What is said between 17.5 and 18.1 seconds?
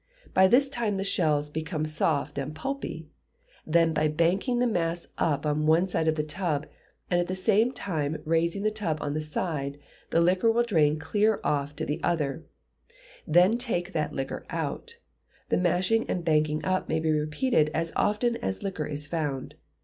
as